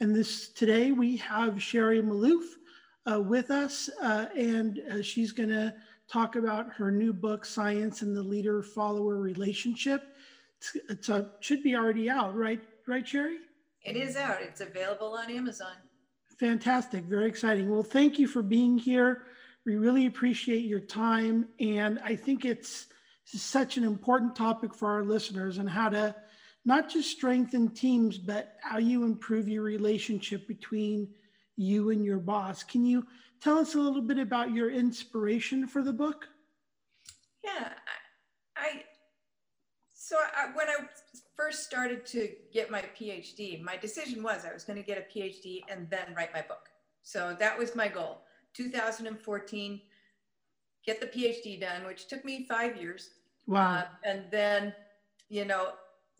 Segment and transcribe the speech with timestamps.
[0.00, 2.44] And this today we have Sherri Malouf
[3.10, 5.74] uh, with us, uh, and uh, she's going to
[6.10, 10.16] talk about her new book, Science and the Leader Follower Relationship.
[10.88, 12.60] It's, it should be already out, right?
[12.86, 13.36] Right, Sherri?
[13.82, 14.38] It is out.
[14.40, 15.74] It's available on Amazon.
[16.38, 17.04] Fantastic.
[17.04, 17.70] Very exciting.
[17.70, 19.24] Well, thank you for being here.
[19.66, 21.46] We really appreciate your time.
[21.60, 22.86] And I think it's
[23.26, 26.14] such an important topic for our listeners and how to
[26.64, 31.08] not just strengthen teams, but how you improve your relationship between
[31.56, 32.62] you and your boss.
[32.62, 33.06] Can you
[33.40, 36.26] tell us a little bit about your inspiration for the book?
[37.42, 37.70] Yeah,
[38.56, 38.82] I, I
[39.92, 40.86] so I, when I
[41.36, 45.18] first started to get my PhD, my decision was I was going to get a
[45.18, 46.68] PhD and then write my book.
[47.02, 48.22] So that was my goal.
[48.54, 49.80] 2014,
[50.84, 53.10] get the PhD done, which took me five years.
[53.46, 53.78] Wow.
[53.78, 54.74] Uh, and then,
[55.28, 55.68] you know,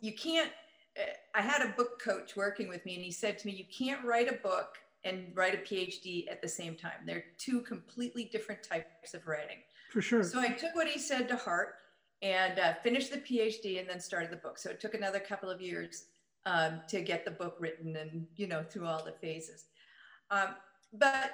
[0.00, 0.50] you can't
[0.96, 3.64] eh, i had a book coach working with me and he said to me you
[3.76, 6.92] can't write a book and write a phd at the same time.
[7.06, 9.58] They're two completely different types of writing.
[9.90, 10.22] For sure.
[10.22, 11.74] So i took what he said to heart
[12.22, 14.58] and uh, finished the phd and then started the book.
[14.58, 16.06] So it took another couple of years
[16.46, 19.66] um, to get the book written and you know through all the phases.
[20.30, 20.54] Um,
[20.92, 21.32] but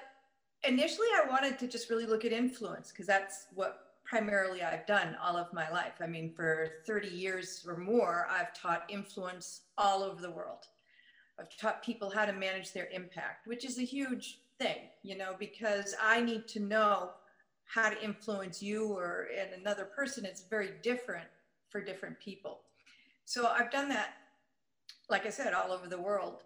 [0.66, 5.16] initially i wanted to just really look at influence because that's what primarily I've done
[5.22, 5.94] all of my life.
[6.00, 10.66] I mean, for 30 years or more, I've taught influence all over the world.
[11.38, 15.34] I've taught people how to manage their impact, which is a huge thing, you know,
[15.38, 17.10] because I need to know
[17.66, 20.24] how to influence you or and another person.
[20.24, 21.26] It's very different
[21.68, 22.60] for different people.
[23.24, 24.14] So I've done that,
[25.10, 26.44] like I said, all over the world.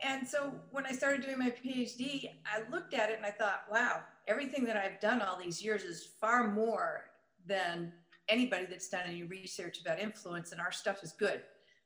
[0.00, 3.64] And so when I started doing my PhD, I looked at it and I thought,
[3.70, 7.04] wow, everything that I've done all these years is far more
[7.46, 7.92] than
[8.28, 11.42] anybody that's done any research about influence, and our stuff is good.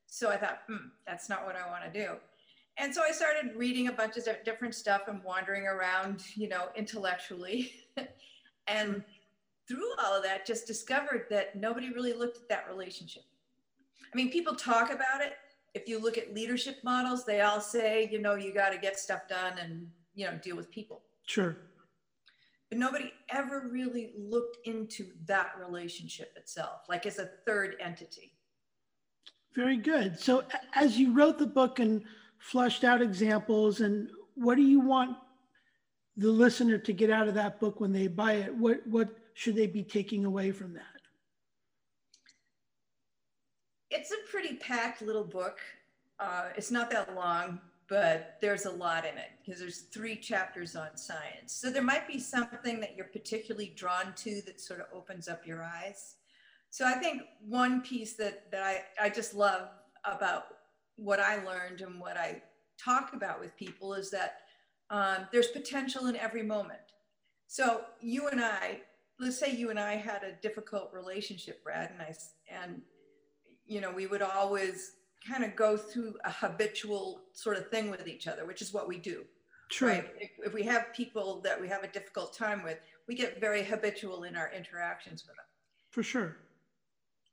[0.07, 2.15] So I thought, hmm, that's not what I want to do.
[2.79, 6.69] And so I started reading a bunch of different stuff and wandering around, you know,
[6.75, 7.73] intellectually.
[8.67, 9.05] and
[9.69, 13.23] through all of that, just discovered that nobody really looked at that relationship.
[14.13, 15.35] I mean, people talk about it,
[15.75, 18.99] if you look at leadership models, they all say, you know, you got to get
[18.99, 21.03] stuff done and, you know, deal with people.
[21.27, 21.57] Sure.
[22.71, 28.33] But nobody ever really looked into that relationship itself, like as a third entity.
[29.55, 30.19] Very good.
[30.19, 30.45] So,
[30.75, 32.05] as you wrote the book and
[32.39, 35.17] flushed out examples, and what do you want
[36.17, 38.55] the listener to get out of that book when they buy it?
[38.55, 40.85] What what should they be taking away from that?
[43.91, 45.59] it's a pretty packed little book.
[46.19, 47.61] Uh, it's not that long,
[47.91, 51.53] but there's a lot in it because there's three chapters on science.
[51.53, 55.45] So there might be something that you're particularly drawn to that sort of opens up
[55.45, 56.15] your eyes.
[56.71, 59.69] So I think one piece that, that I, I just love
[60.05, 60.45] about
[60.95, 62.41] what I learned and what I
[62.83, 64.37] talk about with people is that
[64.91, 66.79] um, there's potential in every moment.
[67.49, 68.83] So you and I,
[69.19, 72.15] let's say you and I had a difficult relationship, Brad, and I,
[72.63, 72.83] and
[73.67, 74.93] you know, we would always
[75.27, 78.89] kind of go through a habitual sort of thing with each other, which is what
[78.89, 79.25] we do.
[79.71, 79.89] True.
[79.89, 80.07] Right?
[80.19, 83.63] If, if, we have people that we have a difficult time with, we get very
[83.63, 85.45] habitual in our interactions with them.
[85.91, 86.37] For sure.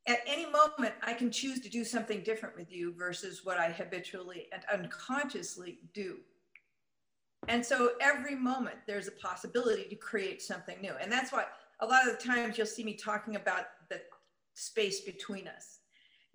[0.07, 3.71] At any moment, I can choose to do something different with you versus what I
[3.71, 6.17] habitually and unconsciously do.
[7.47, 10.93] And so every moment, there's a possibility to create something new.
[11.01, 11.45] And that's why
[11.81, 14.01] a lot of the times you'll see me talking about the
[14.53, 15.79] space between us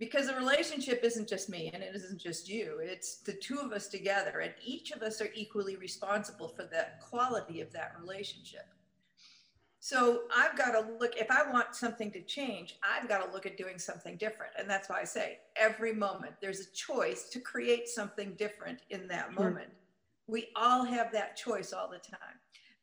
[0.02, 3.70] because the relationship isn't just me and it isn't just you it's the two of
[3.70, 8.66] us together and each of us are equally responsible for the quality of that relationship.
[9.78, 13.46] So i've got to look if i want something to change i've got to look
[13.46, 14.52] at doing something different.
[14.58, 19.06] And that's why i say every moment there's a choice to create something different in
[19.06, 19.44] that sure.
[19.44, 19.70] moment.
[20.26, 22.36] We all have that choice all the time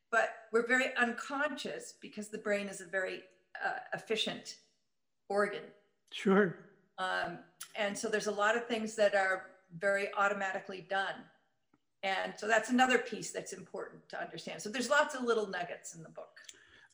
[0.09, 3.23] but we're very unconscious because the brain is a very
[3.63, 4.55] uh, efficient
[5.27, 5.65] organ.
[6.11, 6.55] Sure
[6.99, 7.39] um,
[7.75, 9.47] and so there's a lot of things that are
[9.79, 11.15] very automatically done.
[12.03, 14.61] And so that's another piece that's important to understand.
[14.61, 16.35] So there's lots of little nuggets in the book.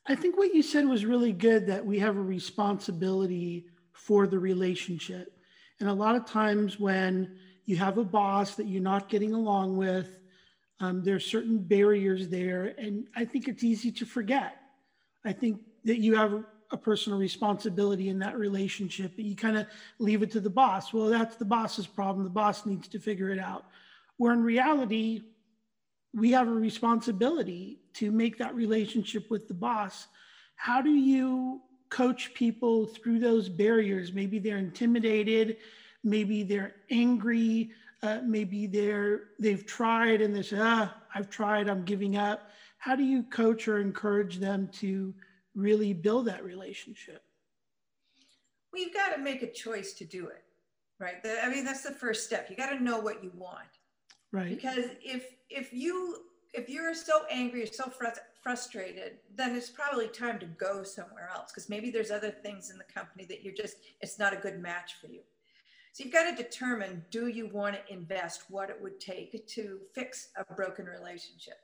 [0.08, 4.40] I think what you said was really good that we have a responsibility for the
[4.40, 5.38] relationship.
[5.80, 7.36] And a lot of times when
[7.66, 10.10] you have a boss that you're not getting along with,
[10.82, 14.52] Um, there are certain barriers there, and I think it's easy to forget.
[15.24, 15.54] I think
[15.86, 16.34] that you have
[16.72, 19.68] a personal responsibility in that relationship, but you kind of
[20.00, 20.94] leave it to the boss.
[20.94, 22.24] Well, that's the boss's problem.
[22.24, 23.66] The boss needs to figure it out.
[24.18, 25.22] Where in reality,
[26.14, 30.08] we have a responsibility to make that relationship with the boss.
[30.56, 34.14] How do you coach people through those barriers?
[34.14, 35.58] Maybe they're intimidated,
[36.04, 37.72] maybe they're angry,
[38.02, 42.50] uh, maybe they're they've tried and they say, ah, I've tried, I'm giving up.
[42.78, 45.14] How do you coach or encourage them to
[45.56, 47.24] really build that relationship?
[48.72, 50.44] Well, you've got to make a choice to do it,
[51.00, 51.16] right?
[51.44, 52.48] I mean, that's the first step.
[52.50, 53.80] You got to know what you want,
[54.32, 54.50] right?
[54.50, 56.18] Because if if you
[56.54, 58.08] if you're so angry or so fr-
[58.42, 62.78] frustrated, then it's probably time to go somewhere else because maybe there's other things in
[62.78, 65.22] the company that you're just it's not a good match for you.
[65.94, 69.80] So you've got to determine do you want to invest what it would take to
[69.94, 71.60] fix a broken relationship.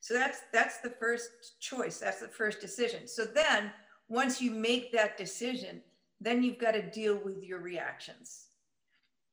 [0.00, 1.98] So that's that's the first choice.
[1.98, 3.06] That's the first decision.
[3.08, 3.72] So then
[4.08, 5.82] once you make that decision,
[6.20, 8.46] then you've got to deal with your reactions.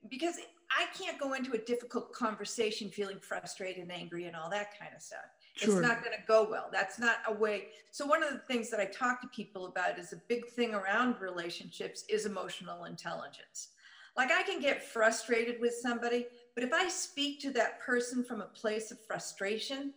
[0.09, 0.37] Because
[0.71, 4.91] I can't go into a difficult conversation feeling frustrated and angry and all that kind
[4.95, 5.19] of stuff.
[5.55, 5.79] Sure.
[5.79, 6.69] It's not going to go well.
[6.71, 7.67] That's not a way.
[7.91, 10.73] So one of the things that I talk to people about is a big thing
[10.73, 13.69] around relationships is emotional intelligence.
[14.17, 18.41] Like I can get frustrated with somebody, but if I speak to that person from
[18.41, 19.93] a place of frustration,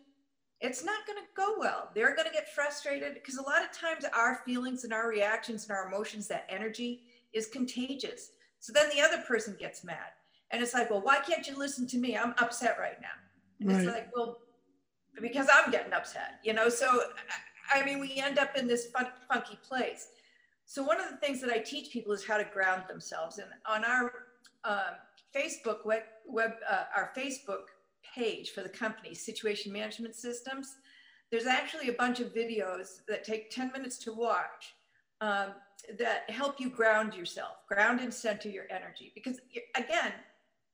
[0.61, 1.91] it's not going to go well.
[1.95, 5.63] They're going to get frustrated because a lot of times our feelings and our reactions
[5.65, 7.03] and our emotions, that energy
[7.33, 8.31] is contagious.
[8.59, 10.13] So then the other person gets mad.
[10.51, 12.17] And it's like, well, why can't you listen to me?
[12.17, 13.09] I'm upset right now.
[13.61, 13.85] And right.
[13.85, 14.39] it's like, well,
[15.21, 16.69] because I'm getting upset, you know?
[16.69, 17.03] So,
[17.73, 20.09] I mean, we end up in this fun, funky place.
[20.65, 23.39] So one of the things that I teach people is how to ground themselves.
[23.39, 24.13] And on our
[24.65, 24.95] uh,
[25.35, 27.69] Facebook web, web uh, our Facebook
[28.15, 30.77] page for the company, Situation Management Systems,
[31.31, 34.75] there's actually a bunch of videos that take 10 minutes to watch
[35.21, 35.49] um,
[35.99, 39.13] that help you ground yourself, ground and center your energy.
[39.15, 39.41] Because
[39.77, 40.13] again,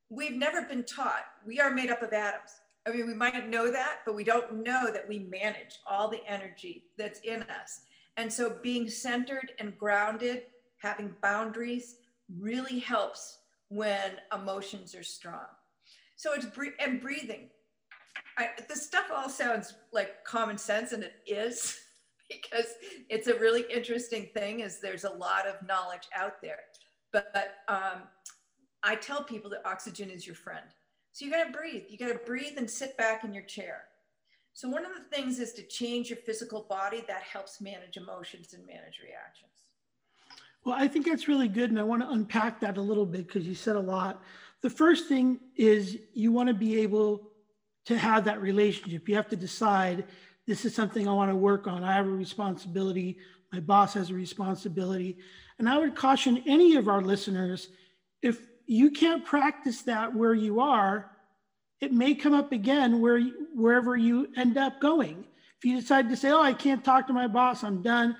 [0.09, 2.51] we've never been taught, we are made up of atoms.
[2.87, 6.23] I mean, we might know that, but we don't know that we manage all the
[6.27, 7.81] energy that's in us.
[8.17, 10.43] And so being centered and grounded,
[10.77, 11.95] having boundaries
[12.39, 13.39] really helps
[13.69, 15.47] when emotions are strong.
[16.15, 17.49] So it's bre- and breathing.
[18.37, 21.79] I, the stuff all sounds like common sense, and it is
[22.29, 22.65] because
[23.09, 24.61] it's a really interesting thing.
[24.61, 26.59] Is there's a lot of knowledge out there,
[27.11, 28.03] but, but um,
[28.83, 30.65] I tell people that oxygen is your friend.
[31.11, 31.83] So you got to breathe.
[31.89, 33.83] You got to breathe and sit back in your chair.
[34.53, 38.53] So one of the things is to change your physical body that helps manage emotions
[38.53, 39.51] and manage reactions.
[40.65, 41.69] Well, I think that's really good.
[41.69, 44.23] And I want to unpack that a little bit because you said a lot.
[44.65, 47.29] The first thing is you want to be able
[47.85, 49.07] to have that relationship.
[49.07, 50.05] You have to decide
[50.47, 51.83] this is something I want to work on.
[51.83, 53.19] I have a responsibility.
[53.53, 55.17] My boss has a responsibility.
[55.59, 57.69] And I would caution any of our listeners
[58.23, 61.11] if you can't practice that where you are,
[61.79, 63.21] it may come up again where
[63.53, 65.25] wherever you end up going.
[65.59, 68.17] If you decide to say, "Oh, I can't talk to my boss, I'm done,"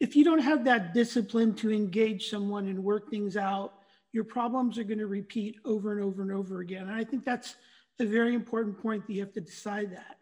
[0.00, 3.74] if you don't have that discipline to engage someone and work things out,
[4.14, 6.82] your problems are going to repeat over and over and over again.
[6.82, 7.56] And I think that's
[7.98, 10.18] a very important point that you have to decide that.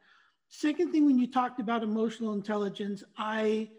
[0.49, 3.71] Second thing, when you talked about emotional intelligence, I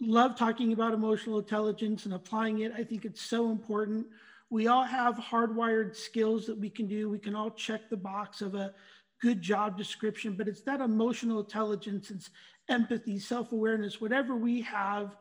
[0.00, 2.72] love talking about emotional intelligence and applying it.
[2.76, 4.06] I think it's so important
[4.50, 7.10] we all have hardwired skills that we can do.
[7.10, 8.72] We can all check the box of a
[9.20, 12.30] good job description, but it's that emotional intelligence, it's
[12.68, 15.16] empathy, self-awareness, whatever we have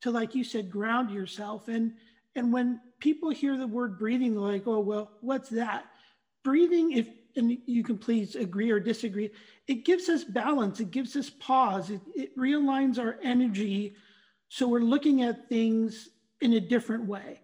[0.00, 1.68] to, like you said, ground yourself.
[1.68, 1.92] And
[2.36, 5.86] and when people hear the word breathing, they're like, oh, well, what's that?
[6.44, 9.30] Breathing, if and you can please agree or disagree,
[9.66, 13.94] it gives us balance, it gives us pause, it, it realigns our energy.
[14.48, 16.08] So we're looking at things
[16.40, 17.40] in a different way.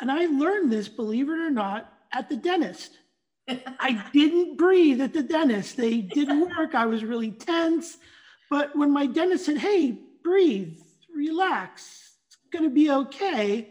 [0.00, 2.98] And I learned this, believe it or not, at the dentist.
[3.48, 5.76] I didn't breathe at the dentist.
[5.76, 6.74] They didn't work.
[6.74, 7.98] I was really tense.
[8.50, 10.78] But when my dentist said, hey, breathe,
[11.14, 13.70] relax, it's going to be okay,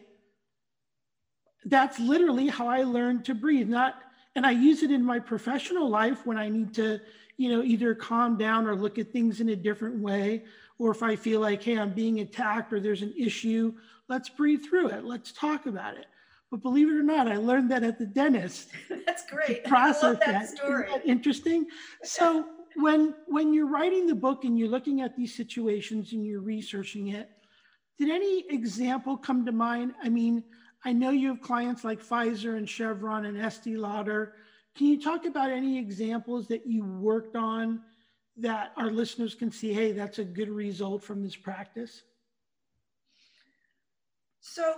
[1.66, 3.70] that's literally how I learned to breathe.
[3.70, 4.02] Not,
[4.36, 7.00] and I use it in my professional life when I need to,
[7.38, 10.44] you know, either calm down or look at things in a different way.
[10.80, 13.74] Or if I feel like, hey, I'm being attacked or there's an issue,
[14.08, 15.04] let's breathe through it.
[15.04, 16.08] Let's talk about it.
[16.50, 18.72] But believe it or not, I learned that at the dentist.
[19.06, 19.64] That's great.
[19.64, 20.50] Process I love that, that.
[20.50, 20.88] Story.
[20.92, 21.68] That interesting.
[22.04, 26.42] So when when you're writing the book and you're looking at these situations and you're
[26.42, 27.30] researching it,
[27.98, 29.94] did any example come to mind?
[30.04, 30.44] I mean,
[30.84, 34.34] I know you have clients like Pfizer and Chevron and Estee Lauder.
[34.76, 37.82] Can you talk about any examples that you worked on
[38.38, 42.02] that our listeners can see, hey, that's a good result from this practice?
[44.40, 44.76] So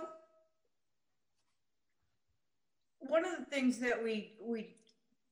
[2.98, 4.74] one of the things that we we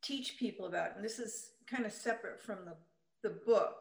[0.02, 2.74] teach people about, and this is kind of separate from the,
[3.28, 3.76] the book,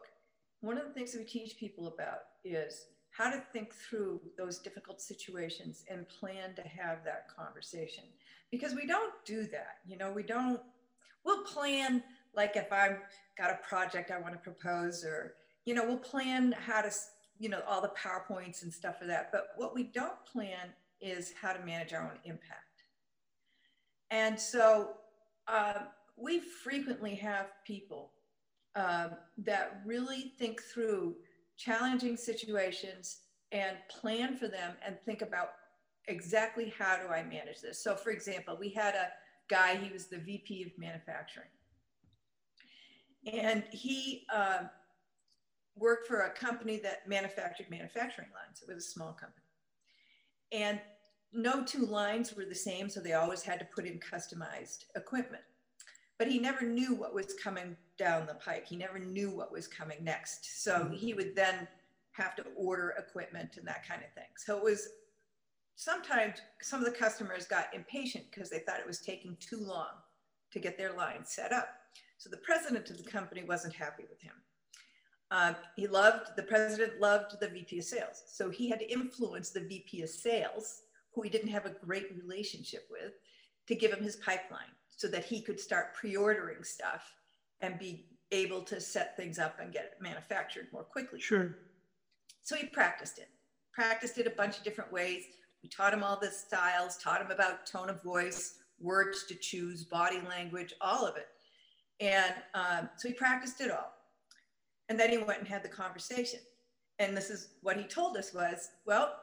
[0.60, 4.58] one of the things that we teach people about is how to think through those
[4.58, 8.04] difficult situations and plan to have that conversation.
[8.50, 9.78] Because we don't do that.
[9.86, 10.60] You know, we don't,
[11.24, 12.02] we'll plan
[12.34, 12.98] like if I've
[13.36, 15.34] got a project I want to propose, or,
[15.66, 16.90] you know, we'll plan how to,
[17.38, 19.30] you know, all the PowerPoints and stuff for that.
[19.30, 22.84] But what we don't plan is how to manage our own impact.
[24.10, 24.94] And so
[25.48, 25.80] uh,
[26.16, 28.12] we frequently have people
[28.74, 31.16] um, that really think through
[31.62, 33.18] challenging situations
[33.52, 35.52] and plan for them and think about
[36.08, 37.82] exactly how do I manage this.
[37.82, 39.08] So, for example, we had a
[39.48, 41.48] guy, he was the VP of manufacturing.
[43.32, 44.64] And he uh,
[45.76, 48.62] worked for a company that manufactured manufacturing lines.
[48.62, 49.46] It was a small company.
[50.50, 50.80] And
[51.32, 55.44] no two lines were the same, so they always had to put in customized equipment.
[56.22, 58.64] But he never knew what was coming down the pike.
[58.64, 60.62] He never knew what was coming next.
[60.62, 60.94] So mm-hmm.
[60.94, 61.66] he would then
[62.12, 64.30] have to order equipment and that kind of thing.
[64.36, 64.86] So it was
[65.74, 69.88] sometimes some of the customers got impatient because they thought it was taking too long
[70.52, 71.70] to get their line set up.
[72.18, 74.34] So the president of the company wasn't happy with him.
[75.32, 78.22] Uh, he loved, the president loved the VP of sales.
[78.28, 80.82] So he had to influence the VP of sales,
[81.16, 83.14] who he didn't have a great relationship with,
[83.66, 87.12] to give him his pipeline so that he could start pre ordering stuff
[87.60, 91.20] and be able to set things up and get it manufactured more quickly.
[91.20, 91.56] Sure.
[92.42, 93.28] So he practiced it,
[93.72, 95.24] practiced it a bunch of different ways.
[95.62, 99.84] We taught him all the styles, taught him about tone of voice, words to choose,
[99.84, 101.28] body language, all of it.
[102.00, 103.92] And um, so he practiced it all.
[104.88, 106.40] And then he went and had the conversation.
[106.98, 109.14] And this is what he told us was, well,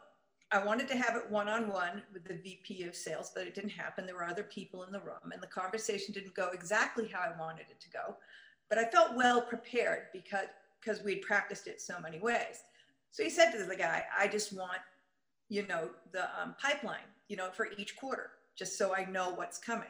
[0.51, 4.05] I wanted to have it one-on-one with the VP of sales, but it didn't happen.
[4.05, 7.39] There were other people in the room and the conversation didn't go exactly how I
[7.39, 8.15] wanted it to go.
[8.67, 10.47] But I felt well prepared because,
[10.81, 12.63] because we'd practiced it so many ways.
[13.11, 14.79] So he said to the guy, I just want,
[15.49, 19.59] you know, the um, pipeline, you know, for each quarter, just so I know what's
[19.59, 19.89] coming.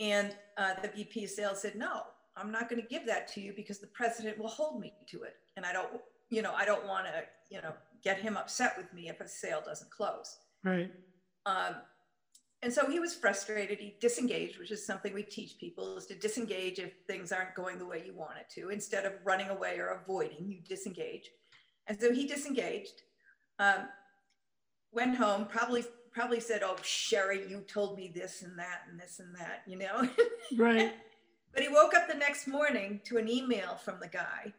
[0.00, 2.02] And uh, the VP of sales said, no,
[2.36, 5.22] I'm not going to give that to you because the president will hold me to
[5.22, 5.36] it.
[5.56, 5.88] And I don't,
[6.30, 9.28] you know, I don't want to, you know, get him upset with me if a
[9.28, 10.36] sale doesn't close.
[10.64, 10.90] Right.
[11.46, 11.76] Um,
[12.62, 13.78] and so he was frustrated.
[13.78, 17.78] He disengaged, which is something we teach people is to disengage if things aren't going
[17.78, 18.70] the way you want it to.
[18.70, 21.30] Instead of running away or avoiding, you disengage.
[21.86, 23.02] And so he disengaged,
[23.60, 23.88] um,
[24.92, 29.20] went home, probably probably said, "Oh, Sherri, you told me this and that and this
[29.20, 30.08] and that," you know.
[30.56, 30.94] Right.
[31.52, 34.54] but he woke up the next morning to an email from the guy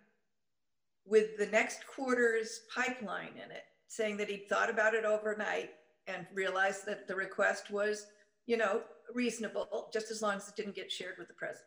[1.05, 5.71] with the next quarter's pipeline in it, saying that he'd thought about it overnight
[6.07, 8.07] and realized that the request was,
[8.45, 8.81] you know,
[9.13, 11.65] reasonable, just as long as it didn't get shared with the president.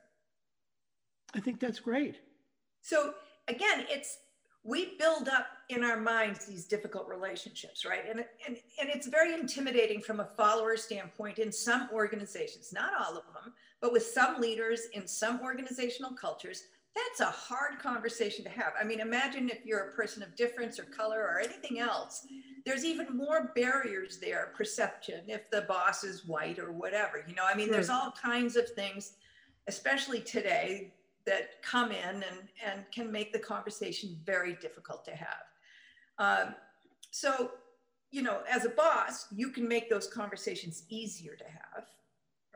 [1.34, 2.16] I think that's great.
[2.82, 3.14] So
[3.48, 4.18] again, it's
[4.64, 8.04] we build up in our minds these difficult relationships, right?
[8.08, 13.16] And, and, and it's very intimidating from a follower standpoint in some organizations, not all
[13.16, 16.62] of them, but with some leaders in some organizational cultures,
[16.94, 18.72] that's a hard conversation to have.
[18.78, 22.26] I mean, imagine if you're a person of difference or color or anything else,
[22.66, 27.24] there's even more barriers there, perception, if the boss is white or whatever.
[27.26, 29.14] You know, I mean, there's all kinds of things,
[29.68, 30.92] especially today,
[31.24, 35.28] that come in and, and can make the conversation very difficult to have.
[36.18, 36.54] Um,
[37.10, 37.52] so,
[38.10, 41.86] you know, as a boss, you can make those conversations easier to have,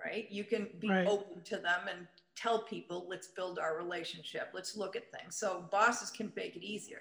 [0.04, 0.26] right?
[0.30, 1.06] You can be right.
[1.06, 5.36] open to them and tell people, let's build our relationship, let's look at things.
[5.36, 7.00] So bosses can make it easier.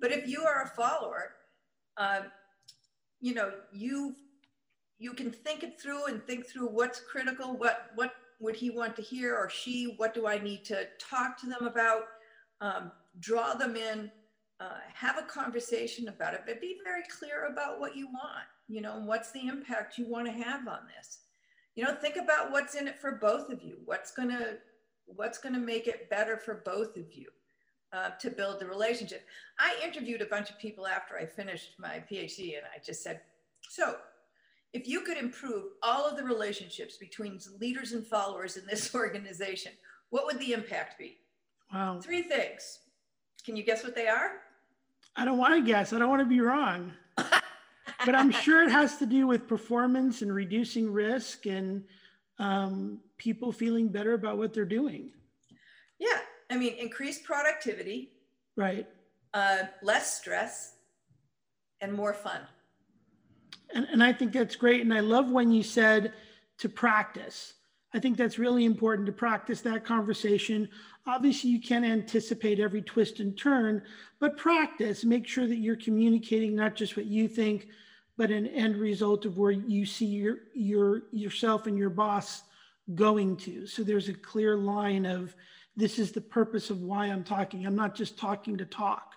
[0.00, 1.32] But if you are a follower,
[1.96, 2.24] um,
[3.20, 4.16] you know, you
[4.98, 8.96] you can think it through and think through what's critical, what what would he want
[8.96, 9.94] to hear or she?
[9.98, 12.04] What do I need to talk to them about?
[12.62, 14.10] Um, draw them in,
[14.60, 18.46] uh, have a conversation about it, but be very clear about what you want.
[18.68, 21.20] You know, what's the impact you want to have on this?
[21.74, 23.78] You know, think about what's in it for both of you.
[23.84, 24.56] What's gonna
[25.16, 27.26] what's gonna make it better for both of you
[27.92, 29.26] uh, to build the relationship.
[29.58, 33.20] I interviewed a bunch of people after I finished my PhD, and I just said,
[33.68, 33.96] so
[34.72, 39.72] if you could improve all of the relationships between leaders and followers in this organization,
[40.10, 41.18] what would the impact be?
[41.72, 42.00] Wow.
[42.00, 42.80] Three things.
[43.44, 44.32] Can you guess what they are?
[45.16, 45.92] I don't want to guess.
[45.92, 46.92] I don't want to be wrong.
[47.16, 51.84] but I'm sure it has to do with performance and reducing risk and
[52.40, 55.10] um, people feeling better about what they're doing.
[55.98, 56.18] Yeah.
[56.50, 58.12] I mean, increased productivity.
[58.56, 58.88] Right.
[59.34, 60.74] Uh, less stress
[61.80, 62.40] and more fun.
[63.74, 64.80] And, and I think that's great.
[64.80, 66.14] And I love when you said
[66.58, 67.54] to practice.
[67.92, 70.68] I think that's really important to practice that conversation.
[71.06, 73.82] Obviously, you can't anticipate every twist and turn,
[74.18, 75.04] but practice.
[75.04, 77.68] Make sure that you're communicating not just what you think,
[78.20, 82.42] but an end result of where you see your your yourself and your boss
[82.94, 83.66] going to.
[83.66, 85.34] So there's a clear line of
[85.74, 87.64] this is the purpose of why I'm talking.
[87.64, 89.14] I'm not just talking to talk.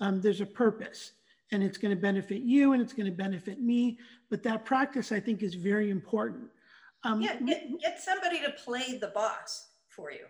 [0.00, 1.12] Um, there's a purpose
[1.52, 4.00] and it's going to benefit you and it's going to benefit me.
[4.30, 6.48] But that practice, I think, is very important.
[7.04, 10.24] Um, yeah, get, get somebody to play the boss for you.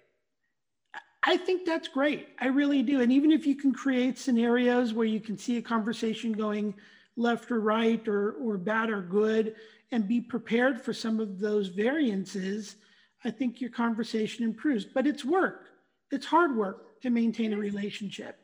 [1.23, 2.29] I think that's great.
[2.39, 3.01] I really do.
[3.01, 6.75] And even if you can create scenarios where you can see a conversation going
[7.17, 9.55] left or right or, or bad or good
[9.93, 12.77] and be prepared for some of those variances,
[13.25, 14.85] I think your conversation improves.
[14.85, 15.69] But it's work,
[16.11, 18.39] it's hard work to maintain a relationship.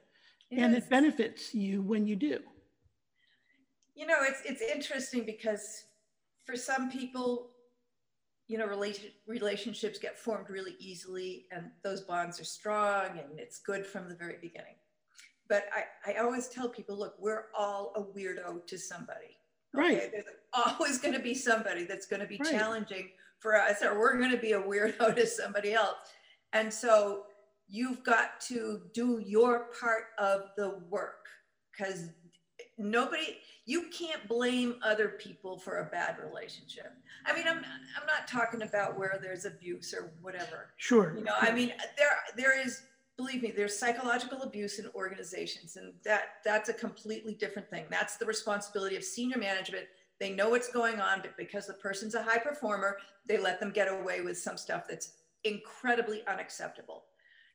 [0.50, 0.84] It and is.
[0.84, 2.38] it benefits you when you do.
[3.94, 5.84] You know, it's it's interesting because
[6.44, 7.50] for some people,
[8.46, 13.58] you know, relation, relationships get formed really easily and those bonds are strong and it's
[13.58, 14.74] good from the very beginning.
[15.48, 19.38] But I, I always tell people, look, we're all a weirdo to somebody.
[19.76, 19.94] Okay?
[19.94, 20.12] Right.
[20.12, 22.50] There's always going to be somebody that's going to be right.
[22.50, 25.96] challenging for us, or we're going to be a weirdo to somebody else.
[26.52, 27.24] And so
[27.68, 31.26] you've got to do your part of the work
[31.72, 32.08] because
[32.78, 36.92] nobody you can't blame other people for a bad relationship
[37.24, 41.32] i mean i'm i'm not talking about where there's abuse or whatever sure you know
[41.40, 42.82] i mean there there is
[43.16, 47.86] believe me there's psychological abuse in organizations and that that's a completely different thing.
[47.90, 49.86] That's the responsibility of senior management.
[50.20, 53.72] They know what's going on but because the person's a high performer they let them
[53.72, 55.12] get away with some stuff that's
[55.44, 57.04] incredibly unacceptable.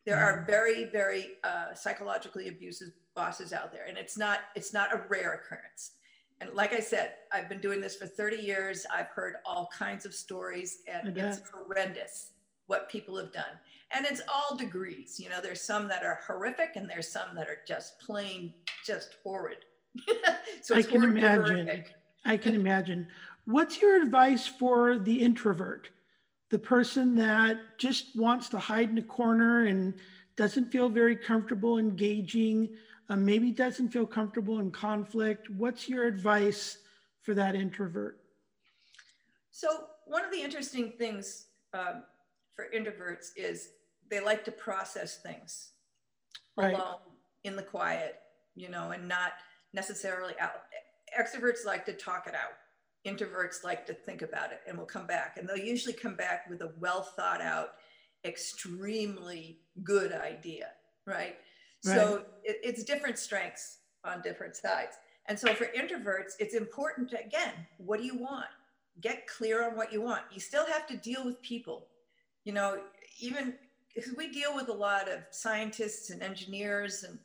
[0.06, 0.46] There are mm-hmm.
[0.48, 5.34] very very uh, psychologically abusive bosses out there and it's not it's not a rare
[5.34, 5.92] occurrence.
[6.40, 8.88] And like i said i've been doing this for 30 years.
[8.92, 12.32] I've heard all kinds of stories and it's horrendous
[12.66, 13.60] what people have done
[13.94, 17.48] and it's all degrees you know there's some that are horrific and there's some that
[17.48, 18.54] are just plain
[18.86, 19.58] just horrid.
[20.62, 21.84] So i can imagine.
[22.24, 23.08] I can imagine.
[23.46, 25.90] What's your advice for the introvert?
[26.50, 29.94] The person that just wants to hide in a corner and
[30.36, 32.70] doesn't feel very comfortable engaging
[33.10, 35.50] uh, maybe doesn't feel comfortable in conflict.
[35.50, 36.78] What's your advice
[37.22, 38.20] for that introvert?
[39.50, 42.04] So, one of the interesting things um,
[42.56, 43.70] for introverts is
[44.12, 45.70] they like to process things
[46.58, 46.76] right.
[46.76, 47.00] alone
[47.44, 48.16] in the quiet,
[48.56, 49.32] you know, and not
[49.74, 50.52] necessarily out.
[51.20, 52.52] Extroverts like to talk it out.
[53.08, 55.38] Introverts like to think about it and will come back.
[55.38, 57.70] And they'll usually come back with a well thought out,
[58.26, 60.68] extremely good idea,
[61.08, 61.36] right?
[61.84, 61.96] Right.
[61.96, 64.98] So it, it's different strengths on different sides.
[65.28, 68.48] And so for introverts, it's important to, again, what do you want?
[69.00, 70.22] Get clear on what you want.
[70.32, 71.88] You still have to deal with people.
[72.44, 72.82] You know,
[73.20, 73.56] even
[73.94, 77.20] because we deal with a lot of scientists and engineers and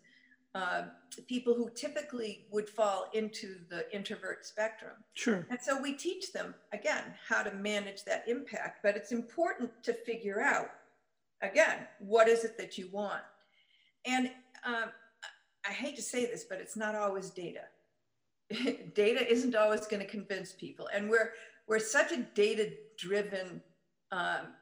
[0.54, 0.84] uh,
[1.28, 4.92] people who typically would fall into the introvert spectrum.
[5.12, 5.46] Sure.
[5.50, 8.80] And so we teach them, again, how to manage that impact.
[8.82, 10.70] But it's important to figure out,
[11.42, 13.22] again, what is it that you want?
[14.06, 14.30] And
[14.64, 14.90] um,
[15.68, 17.64] I hate to say this, but it's not always data.
[18.94, 21.32] data isn't always going to convince people, and we're
[21.66, 23.60] we're such a data-driven
[24.12, 24.54] um,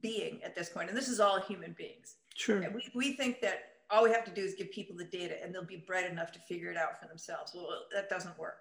[0.00, 2.16] being at this point, and this is all human beings.
[2.36, 2.58] Sure.
[2.62, 5.42] And we, we think that all we have to do is give people the data,
[5.42, 7.52] and they'll be bright enough to figure it out for themselves.
[7.54, 8.58] Well, that doesn't work.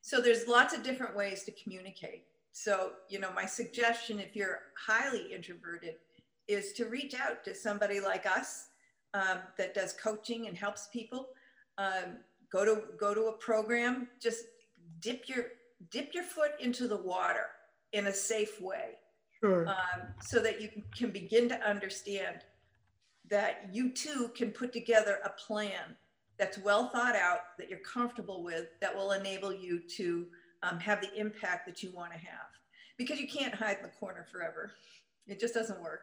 [0.00, 2.24] So there's lots of different ways to communicate.
[2.52, 5.94] So you know, my suggestion, if you're highly introverted,
[6.46, 8.66] is to reach out to somebody like us
[9.14, 11.28] um, that does coaching and helps people.
[11.78, 12.18] Um,
[12.52, 14.08] go to go to a program.
[14.20, 14.44] Just
[15.00, 15.46] dip your
[15.90, 17.46] dip your foot into the water
[17.92, 18.98] in a safe way,
[19.44, 19.68] sure.
[19.68, 22.40] um, so that you can begin to understand
[23.30, 25.96] that you too can put together a plan
[26.38, 30.26] that's well thought out, that you're comfortable with, that will enable you to
[30.62, 32.46] um, have the impact that you want to have.
[32.98, 34.72] Because you can't hide in the corner forever.
[35.26, 36.02] It just doesn't work.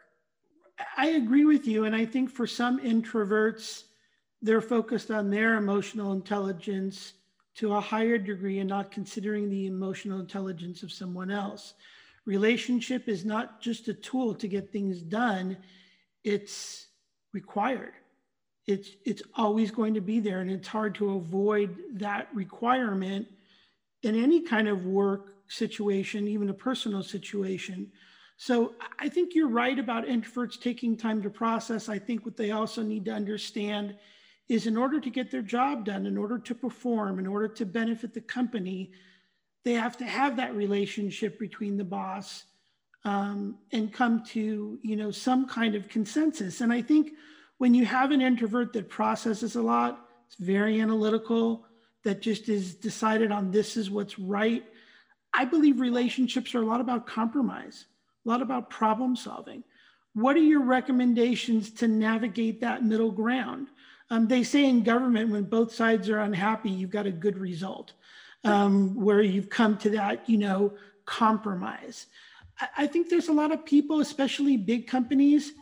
[0.97, 1.86] I agree with you.
[1.86, 3.84] And I think for some introverts,
[4.41, 7.13] they're focused on their emotional intelligence
[7.56, 11.73] to a higher degree and not considering the emotional intelligence of someone else.
[12.25, 15.57] Relationship is not just a tool to get things done,
[16.23, 16.88] it's
[17.34, 17.93] required.
[18.67, 23.27] It's, it's always going to be there, and it's hard to avoid that requirement
[24.03, 27.91] in any kind of work situation, even a personal situation.
[28.38, 31.89] So I think you're right about introverts taking time to process.
[31.89, 33.95] I think what they also need to understand
[34.49, 37.65] is in order to get their job done, in order to perform, in order to
[37.65, 38.91] benefit the company,
[39.63, 42.43] they have to have that relationship between the boss
[43.04, 46.62] um, and come to you know some kind of consensus.
[46.62, 47.12] And I think
[47.58, 51.65] when you have an introvert that processes a lot, it's very analytical,
[52.04, 54.63] that just is decided on this is what's right.
[55.34, 57.86] I believe relationships are a lot about compromise,
[58.26, 59.63] a lot about problem solving.
[60.13, 63.67] What are your recommendations to navigate that middle ground?
[64.10, 67.93] Um, they say in government, when both sides are unhappy, you've got a good result,
[68.43, 70.73] um, where you've come to that, you know,
[71.06, 72.08] compromise.
[72.60, 75.54] I, I think there's a lot of people, especially big companies,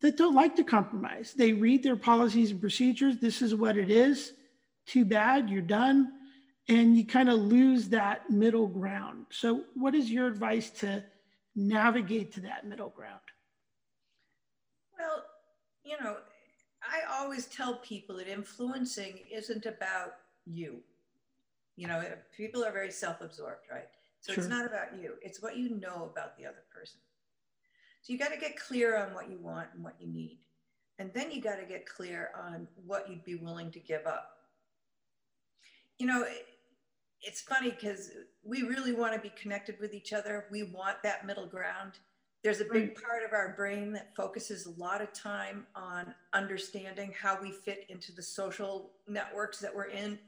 [0.00, 1.34] that don't like to compromise.
[1.36, 3.18] They read their policies and procedures.
[3.18, 4.32] This is what it is.
[4.86, 6.12] Too bad, you're done.
[6.68, 9.26] And you kind of lose that middle ground.
[9.30, 11.02] So, what is your advice to
[11.56, 13.20] navigate to that middle ground?
[14.98, 15.24] Well,
[15.82, 16.18] you know,
[16.82, 20.80] I always tell people that influencing isn't about you.
[21.78, 22.02] You know,
[22.36, 23.86] people are very self absorbed, right?
[24.20, 24.42] So sure.
[24.42, 26.98] it's not about you, it's what you know about the other person.
[28.02, 30.40] So you got to get clear on what you want and what you need.
[30.98, 34.30] And then you got to get clear on what you'd be willing to give up.
[36.00, 36.24] You know,
[37.22, 38.10] it's funny because
[38.42, 40.46] we really want to be connected with each other.
[40.50, 41.92] We want that middle ground.
[42.42, 47.12] There's a big part of our brain that focuses a lot of time on understanding
[47.20, 50.18] how we fit into the social networks that we're in,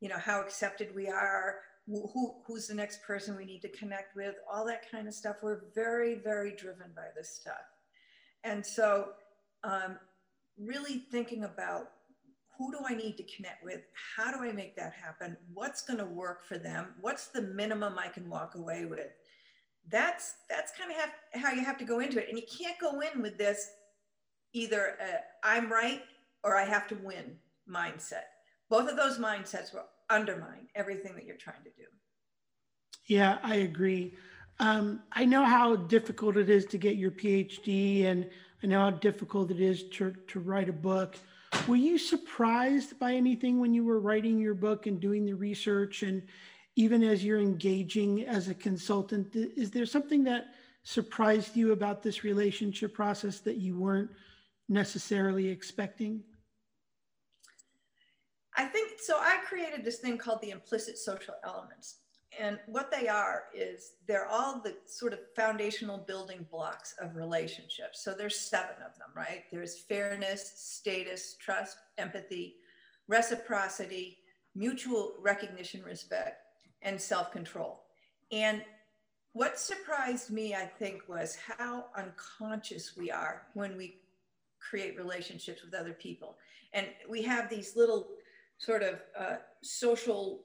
[0.00, 4.14] you know, how accepted we are, who, who's the next person we need to connect
[4.16, 5.36] with, all that kind of stuff.
[5.42, 7.54] We're very, very driven by this stuff.
[8.44, 9.10] And so,
[9.64, 9.98] um,
[10.58, 11.90] really thinking about
[12.56, 13.80] who do I need to connect with?
[14.16, 15.36] How do I make that happen?
[15.52, 16.88] What's going to work for them?
[17.00, 19.08] What's the minimum I can walk away with?
[19.88, 23.00] that's that's kind of how you have to go into it and you can't go
[23.00, 23.70] in with this
[24.52, 26.02] either uh, i'm right
[26.44, 27.36] or i have to win
[27.68, 28.28] mindset
[28.70, 31.84] both of those mindsets will undermine everything that you're trying to do.
[33.06, 34.14] Yeah i agree.
[34.58, 38.28] Um, i know how difficult it is to get your phd and
[38.62, 41.16] i know how difficult it is to, to write a book.
[41.66, 46.02] Were you surprised by anything when you were writing your book and doing the research?
[46.02, 46.22] And
[46.76, 50.54] even as you're engaging as a consultant, is there something that
[50.84, 54.10] surprised you about this relationship process that you weren't
[54.68, 56.22] necessarily expecting?
[58.56, 59.16] I think so.
[59.18, 61.96] I created this thing called the implicit social elements.
[62.38, 68.02] And what they are is they're all the sort of foundational building blocks of relationships.
[68.04, 69.44] So there's seven of them, right?
[69.50, 72.56] There's fairness, status, trust, empathy,
[73.08, 74.18] reciprocity,
[74.54, 76.42] mutual recognition, respect,
[76.82, 77.82] and self control.
[78.30, 78.62] And
[79.32, 83.98] what surprised me, I think, was how unconscious we are when we
[84.60, 86.36] create relationships with other people.
[86.72, 88.08] And we have these little
[88.60, 90.42] sort of uh, social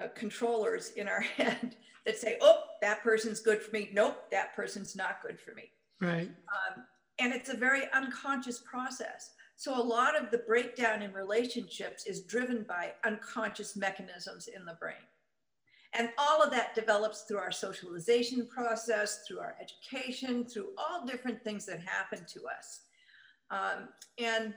[0.00, 1.76] uh, controllers in our head
[2.06, 3.90] that say, oh, that person's good for me.
[3.92, 5.70] Nope, that person's not good for me.
[6.00, 6.28] Right.
[6.28, 6.84] Um,
[7.18, 9.32] and it's a very unconscious process.
[9.56, 14.74] So a lot of the breakdown in relationships is driven by unconscious mechanisms in the
[14.80, 14.94] brain.
[15.94, 21.42] And all of that develops through our socialization process, through our education, through all different
[21.42, 22.82] things that happen to us.
[23.50, 24.54] Um, and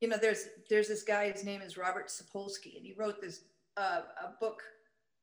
[0.00, 1.30] you know, there's there's this guy.
[1.30, 3.42] His name is Robert Sapolsky, and he wrote this
[3.76, 4.62] uh, a book.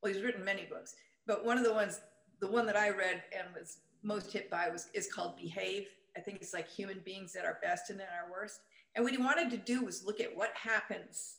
[0.02, 0.94] Well, he's written many books,
[1.26, 2.00] but one of the ones,
[2.40, 5.86] the one that I read and was most hit by was is called Behave.
[6.16, 8.60] I think it's like human beings at our best and at our worst.
[8.94, 11.38] And what he wanted to do was look at what happens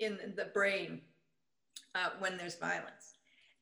[0.00, 1.00] in the brain
[1.94, 3.14] uh, when there's violence.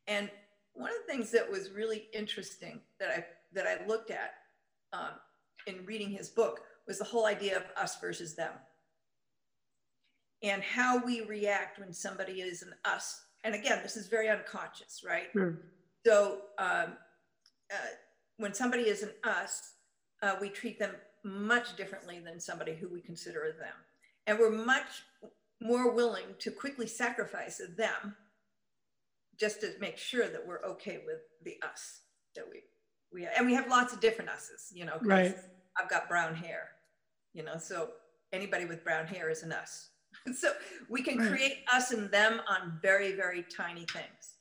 [0.06, 0.30] And
[0.72, 4.34] one of the things that was really interesting that I that I looked at
[4.92, 5.12] um,
[5.66, 8.52] in reading his book was the whole idea of us versus them,
[10.46, 13.22] and how we react when somebody is an us.
[13.44, 15.26] And again, this is very unconscious, right?
[15.32, 15.58] Sure.
[16.06, 16.96] So um,
[17.72, 17.88] uh,
[18.36, 19.72] when somebody is an us,
[20.22, 20.92] uh, we treat them
[21.24, 23.74] much differently than somebody who we consider a them,
[24.26, 25.02] and we're much
[25.60, 28.14] more willing to quickly sacrifice them
[29.38, 32.02] just to make sure that we're okay with the us
[32.34, 32.60] that we
[33.12, 33.32] we have.
[33.38, 35.34] and we have lots of different us's you know right
[35.80, 36.68] i've got brown hair
[37.32, 37.88] you know so
[38.32, 39.90] anybody with brown hair is an us
[40.34, 40.52] so
[40.88, 44.36] we can create us and them on very very tiny things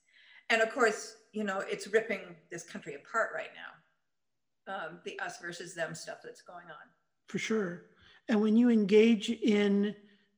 [0.50, 5.40] and of course you know it's ripping this country apart right now um, the us
[5.40, 6.88] versus them stuff that's going on
[7.28, 7.86] for sure
[8.30, 9.96] and when you engage in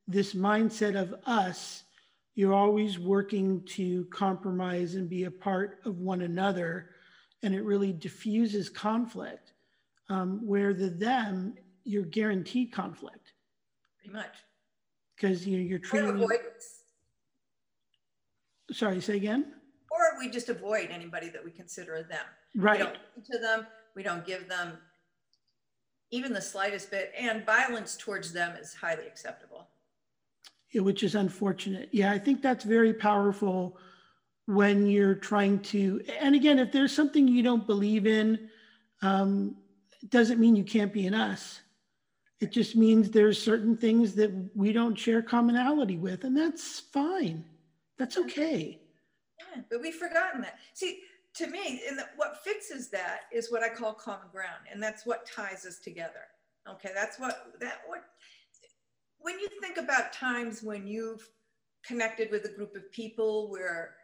[0.07, 1.83] this mindset of us
[2.35, 6.91] you're always working to compromise and be a part of one another
[7.43, 9.53] and it really diffuses conflict
[10.09, 13.33] um, where the them, you're guaranteed conflict.
[13.99, 14.35] Pretty much.
[15.17, 16.09] Because you know, you're treating.
[16.09, 16.83] avoidance.
[18.71, 19.53] Sorry, say again?
[19.89, 22.25] Or we just avoid anybody that we consider them.
[22.55, 22.79] Right.
[22.79, 22.97] We don't
[23.31, 24.77] to them, we don't give them
[26.11, 29.67] even the slightest bit, and violence towards them is highly acceptable.
[30.71, 31.89] Yeah, which is unfortunate.
[31.91, 33.77] Yeah, I think that's very powerful
[34.45, 36.01] when you're trying to.
[36.19, 38.49] And again, if there's something you don't believe in,
[39.01, 39.55] um,
[40.09, 41.61] doesn't mean you can't be an us.
[42.39, 47.43] It just means there's certain things that we don't share commonality with, and that's fine.
[47.97, 48.79] That's okay.
[49.39, 50.59] Yeah, but we've forgotten that.
[50.73, 50.99] See,
[51.35, 55.25] to me, and what fixes that is what I call common ground, and that's what
[55.25, 56.27] ties us together.
[56.69, 58.03] Okay, that's what that what.
[59.19, 61.27] When you think about times when you've
[61.85, 63.95] connected with a group of people where,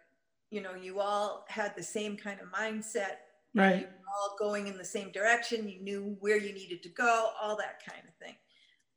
[0.49, 3.17] you know, you all had the same kind of mindset,
[3.53, 3.89] right?
[4.13, 7.81] all going in the same direction, you knew where you needed to go, all that
[7.87, 8.35] kind of thing.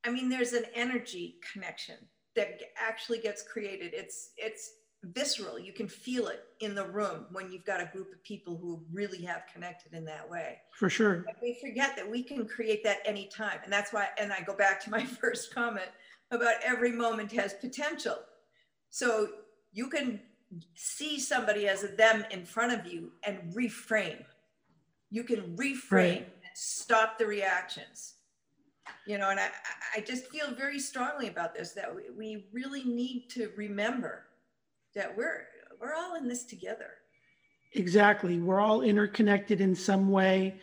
[0.05, 1.97] I mean, there's an energy connection
[2.37, 3.93] that actually gets created.
[3.95, 4.71] It's it's
[5.03, 5.59] visceral.
[5.59, 8.83] You can feel it in the room when you've got a group of people who
[8.93, 10.59] really have connected in that way.
[10.79, 11.25] For sure.
[11.27, 13.59] But we forget that we can create that anytime.
[13.65, 15.89] And that's why, and I go back to my first comment
[16.31, 18.17] about every moment has potential.
[18.91, 19.29] So
[19.73, 20.21] you can
[20.75, 24.25] see somebody as a them in front of you and reframe.
[25.11, 26.19] You can reframe right.
[26.19, 28.15] and stop the reactions.
[29.07, 29.51] You know, and I,
[29.97, 34.27] I just feel very strongly about this that we really need to remember
[34.95, 35.47] that we're
[35.81, 36.91] we're all in this together.
[37.73, 38.39] Exactly.
[38.39, 40.61] We're all interconnected in some way.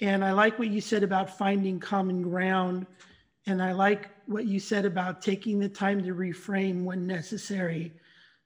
[0.00, 2.86] And I like what you said about finding common ground.
[3.46, 7.92] And I like what you said about taking the time to reframe when necessary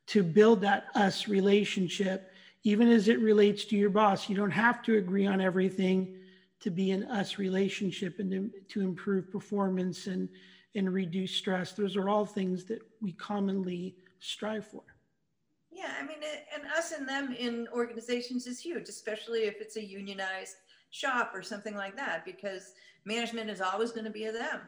[0.08, 2.29] to build that us relationship,
[2.62, 4.28] even as it relates to your boss.
[4.28, 6.16] You don't have to agree on everything
[6.60, 10.28] to be an us relationship and to, to improve performance and,
[10.74, 11.72] and reduce stress.
[11.72, 14.82] Those are all things that we commonly strive for.
[15.72, 16.18] Yeah, I mean,
[16.54, 20.56] and us and them in organizations is huge, especially if it's a unionized
[20.90, 24.60] shop or something like that, because management is always going to be a them.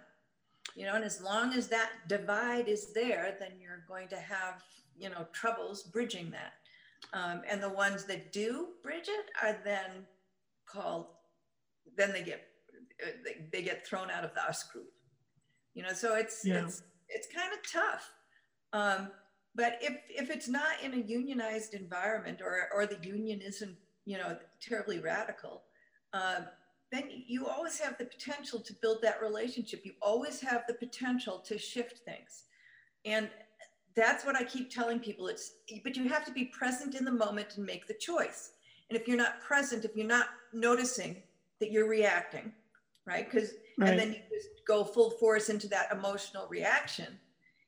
[0.75, 4.63] You know, and as long as that divide is there, then you're going to have,
[4.99, 6.55] you know, troubles bridging that.
[7.13, 10.07] Um, and the ones that do bridge it are then
[10.67, 11.07] called,
[11.97, 12.43] then they get
[13.25, 14.93] they, they get thrown out of the us group.
[15.75, 16.65] You know, so it's yeah.
[16.65, 18.11] it's it's kind of tough.
[18.73, 19.11] Um,
[19.55, 24.19] but if if it's not in a unionized environment or or the union isn't you
[24.19, 25.63] know terribly radical
[26.13, 26.41] uh,
[26.91, 31.39] then you always have the potential to build that relationship you always have the potential
[31.39, 32.45] to shift things
[33.05, 33.29] and
[33.95, 35.53] that's what i keep telling people it's
[35.85, 38.53] but you have to be present in the moment and make the choice
[38.91, 41.17] and if you're not present if you're not noticing
[41.61, 42.53] that you're reacting
[43.07, 43.91] right because right.
[43.91, 47.19] and then you just go full force into that emotional reaction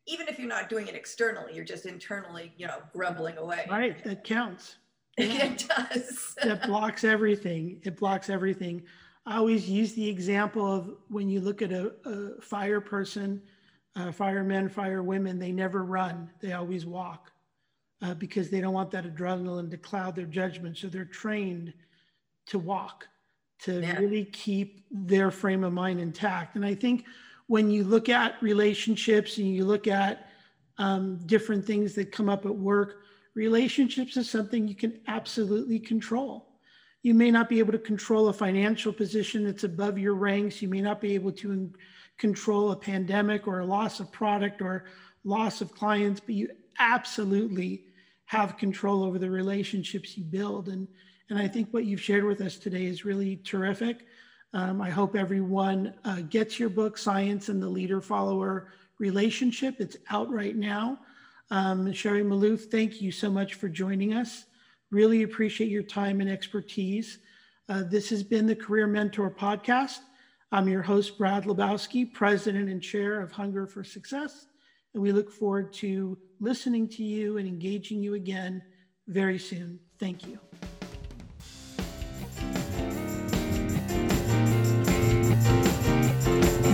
[0.06, 3.66] even if you're not doing it externally, you're just internally, you know, grumbling away.
[3.70, 4.02] Right.
[4.04, 4.76] That counts.
[5.16, 5.44] Yeah.
[5.44, 6.34] it does.
[6.42, 7.80] that blocks everything.
[7.84, 8.82] It blocks everything.
[9.24, 13.40] I always use the example of when you look at a, a fire person,
[13.96, 17.30] uh, firemen, firewomen, they never run, they always walk
[18.02, 20.76] uh, because they don't want that adrenaline to cloud their judgment.
[20.76, 21.72] So they're trained
[22.46, 23.06] to walk,
[23.60, 23.98] to yeah.
[23.98, 26.56] really keep their frame of mind intact.
[26.56, 27.04] And I think
[27.46, 30.28] when you look at relationships and you look at
[30.78, 33.02] um, different things that come up at work,
[33.34, 36.48] relationships is something you can absolutely control.
[37.02, 40.62] You may not be able to control a financial position that's above your ranks.
[40.62, 41.70] You may not be able to
[42.18, 44.84] control a pandemic or a loss of product or
[45.24, 46.48] loss of clients, but you
[46.78, 47.84] absolutely
[48.26, 50.68] have control over the relationships you build.
[50.68, 50.88] And,
[51.30, 54.06] and I think what you've shared with us today is really terrific.
[54.52, 59.76] Um, I hope everyone uh, gets your book, Science and the Leader Follower Relationship.
[59.80, 61.00] It's out right now.
[61.50, 64.44] Um, Sherri Malouf, thank you so much for joining us.
[64.90, 67.18] Really appreciate your time and expertise.
[67.68, 69.98] Uh, this has been the Career Mentor Podcast.
[70.54, 74.46] I'm your host, Brad Lebowski, President and Chair of Hunger for Success.
[74.94, 78.62] And we look forward to listening to you and engaging you again
[79.08, 79.80] very soon.
[79.98, 80.38] Thank you.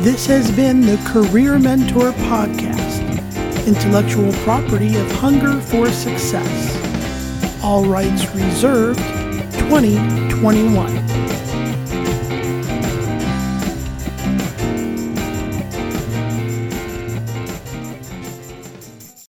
[0.02, 7.64] This has been the Career Mentor Podcast, intellectual property of Hunger for Success.
[7.64, 8.98] All rights reserved
[9.70, 10.99] 2021.